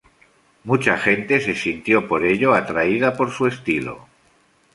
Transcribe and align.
Mucha 0.63 0.97
gente 0.97 1.39
se 1.41 1.53
sintió 1.53 2.07
por 2.07 2.25
ello 2.25 2.55
atraída 2.55 3.15
por 3.15 3.29
su 3.29 3.45
estilo. 3.45 4.07